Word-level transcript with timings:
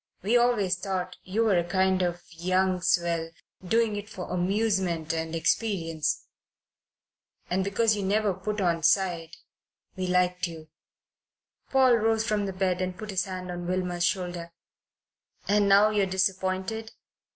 We 0.23 0.35
always 0.35 0.77
thought 0.77 1.17
you 1.23 1.43
were 1.43 1.59
a 1.59 1.63
kind 1.63 2.01
of 2.01 2.23
young 2.31 2.81
swell 2.81 3.29
doing 3.63 3.95
it 3.97 4.09
for 4.09 4.31
amusement 4.33 5.13
and 5.13 5.35
experience 5.35 6.25
and 7.51 7.63
because 7.63 7.95
you 7.95 8.01
never 8.01 8.33
put 8.33 8.59
on 8.61 8.81
side, 8.81 9.37
we 9.95 10.07
liked 10.07 10.47
you." 10.47 10.69
Paul 11.69 11.97
rose 11.97 12.25
from 12.25 12.47
the 12.47 12.51
bed 12.53 12.81
and 12.81 12.97
put 12.97 13.11
his 13.11 13.25
hand 13.25 13.51
on 13.51 13.67
Wilmer's 13.67 14.03
shoulder. 14.03 14.51
"And 15.47 15.69
now 15.69 15.91
you're 15.91 16.07
disappointed?" 16.07 16.93